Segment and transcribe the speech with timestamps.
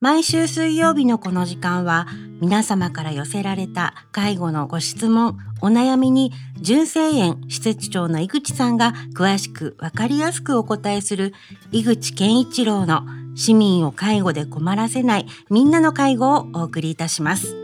[0.00, 2.06] 毎週水曜日のこの時間は
[2.40, 11.34] 皆様から寄せられた介護のご質問、お悩みに純正園施設長の井口さんが詳しくわかりやすくお答えする
[11.70, 13.02] 井口健一郎の
[13.34, 17.54] 市民を介護で困らせないみんなの介護をお送りいたします。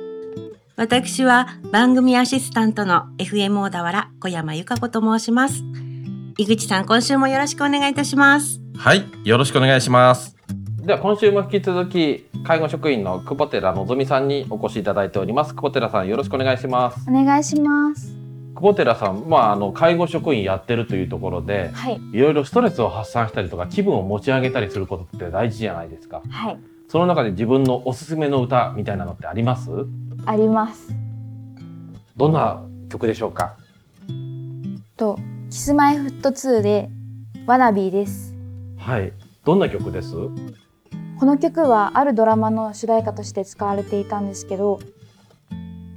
[0.76, 5.64] 私は番組アシスタントの FM 小田原小山由香子と申します。
[6.36, 8.60] 井口さん、今週もよろしくお願いいたします。
[8.76, 10.35] はい、よろしくお願いします。
[10.86, 15.52] では今週も引き続き介護職員の久保寺のぞみさんにお越しいただいております。
[15.52, 17.10] 久保寺さんよろしくお願いします。
[17.10, 18.14] お願いします。
[18.54, 29.68] 久保寺さん、まあ、あの介護職員やってるというところで、はい、いろいろストレスを発散したりとか気分を持ち上げたりすることって大事じゃないですか、はい、その中で自分のおすすめの歌みたいなのってあります？
[30.24, 30.94] あります。
[32.16, 33.56] どんな曲でしょうか？
[34.96, 35.18] と
[35.50, 36.90] キスマイフット2で
[37.44, 38.36] ワナビーです。
[38.78, 39.12] はい。
[39.44, 40.14] どんな曲です？
[41.18, 44.80] この曲はあるドラマの主題歌として使われていたんですけど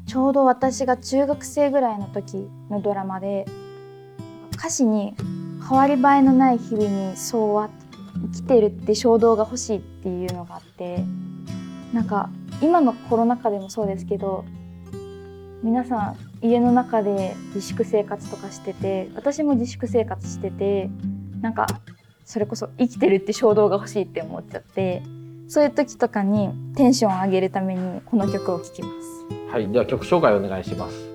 [0.07, 3.45] ちょうど私が中学生ぐらいの時のドラマで
[4.53, 5.13] 歌詞に
[5.69, 7.69] 「変わり映えのない日々にそうは
[8.33, 11.03] 生きてるって衝動が欲しい」っていうのがあって
[11.93, 12.29] なんか
[12.61, 14.45] 今のコロナ禍でもそうですけど
[15.61, 20.89] 皆さん家の中で自粛生活とかしてて私も自粛生活してて
[21.41, 21.67] なんか
[22.29, 25.01] それこそ生きてるって衝動が欲しいって思っちゃって
[25.47, 29.51] そういう時とかにテンションを上げるためにこの曲を聴きます。
[29.51, 31.09] はいでは曲紹介お願いします。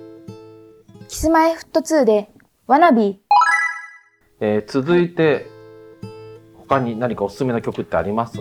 [1.09, 2.31] キスマイフット2で
[2.67, 3.17] ワナビー、
[4.41, 5.47] えー、続いて
[6.57, 8.37] 他に何かおすすめの曲ってあります？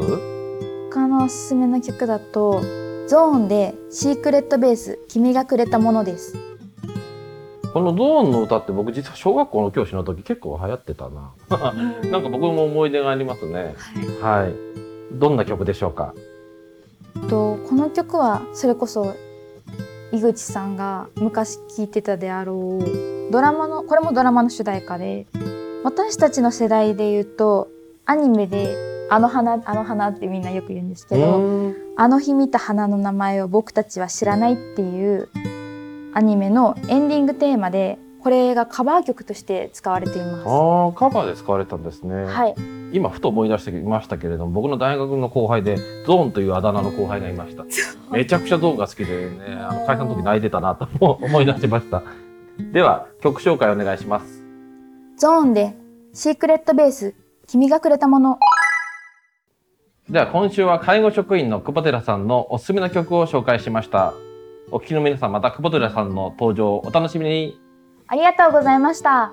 [0.92, 2.64] 他のおすすめの曲だと
[3.08, 6.36] ゾーンでシークレットベース君がくれたものです
[7.74, 11.34] このゾーンの歌って僕実は小学校の教師の時結構流行ってたな。
[12.12, 13.76] なんか僕も思い出がありますね。
[14.22, 14.44] はい。
[14.44, 14.54] はい、
[15.14, 16.14] どんな曲でしょうか。
[17.30, 19.16] とこの曲はそれこそ
[20.12, 25.26] 井口さんが昔聴いてたであろうドラマのこれもドラマの主題歌で
[25.84, 27.70] 私たちの世代で言うと
[28.06, 28.76] アニメで
[29.10, 35.30] 「あの花あの花」ってみんなよく言うんですけど「あの日見た花の名前を僕たちは知らない」っていう
[36.14, 40.48] アニメのエンディングテーマでこれがカバー曲として使われています。
[40.48, 42.26] ああカバーで使われたんですね。
[42.26, 42.56] はい。
[42.94, 47.66] 今ふと思い出してきましたけれども僕の大学の後輩でゾーンというあだ名の後輩がいました。
[48.12, 50.88] めちゃくちゃゾーンが好きでねあの解散の時泣いてたなと
[51.22, 52.04] 思い出しました。
[52.72, 54.44] では曲紹介お願いします。
[55.18, 55.76] ゾーンで
[56.14, 57.16] シークレットベース
[57.48, 58.38] 君がくれたもの。
[60.10, 64.14] では今週は介護職員の久保寺さんのおすすめの曲を紹介しました
[64.74, 67.62] お聞きの皆さんまた久保寺さんの登場をお楽しみに。
[68.08, 69.32] ありがとうございました。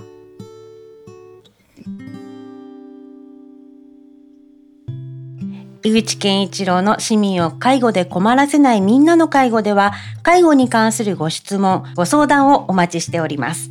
[5.83, 13.71] 井口健一郎の市民を介護で困らせないみんなの介護では介護に関するご質問ご相談をお待ちしております。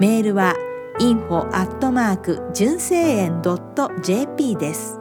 [0.00, 0.54] メールは
[1.00, 3.40] info アットマーク純正園
[4.02, 5.00] .jp です。